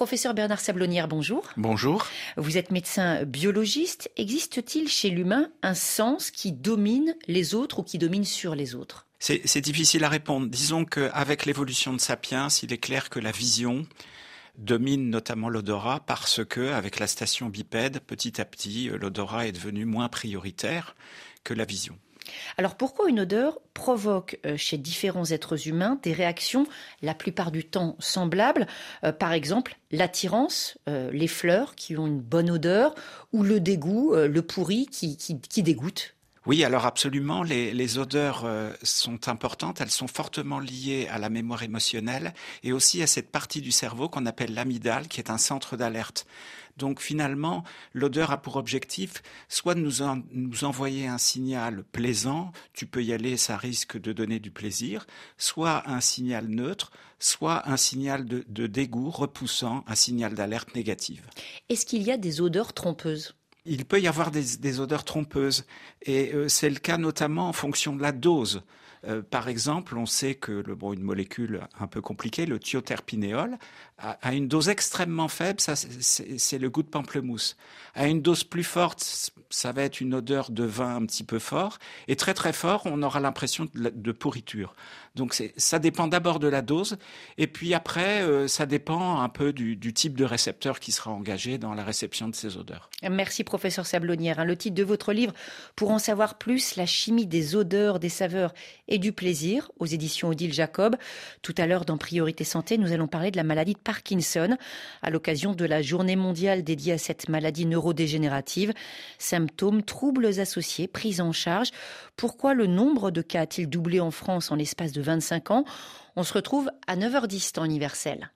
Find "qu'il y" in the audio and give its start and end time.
61.84-62.10